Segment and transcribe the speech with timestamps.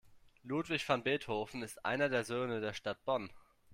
[0.43, 3.29] Ludwig van Beethoven ist einer der Söhne der Stadt Bonn.